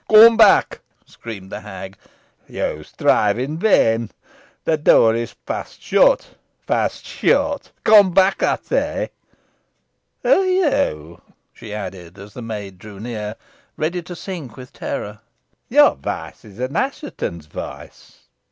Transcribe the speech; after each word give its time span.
"Come 0.09 0.35
back," 0.35 0.81
screamed 1.05 1.51
the 1.51 1.59
hag. 1.59 1.95
"You 2.47 2.81
strive 2.83 3.37
in 3.37 3.59
vain. 3.59 4.09
The 4.65 4.75
door 4.75 5.13
is 5.13 5.35
fast 5.45 5.79
shut 5.79 6.27
fast 6.65 7.05
shut. 7.05 7.71
Come 7.83 8.09
back, 8.11 8.41
I 8.41 8.57
say. 8.63 9.11
Who 10.23 10.29
are 10.29 10.43
you?" 10.47 11.21
she 11.53 11.71
added, 11.71 12.17
as 12.17 12.33
the 12.33 12.41
maid 12.41 12.79
drew 12.79 12.99
near, 12.99 13.35
ready 13.77 14.01
to 14.01 14.15
sink 14.15 14.57
with 14.57 14.73
terror. 14.73 15.19
"Your 15.69 15.93
voice 15.93 16.45
is 16.45 16.57
an 16.57 16.75
Assheton's 16.75 17.45
voice. 17.45 18.21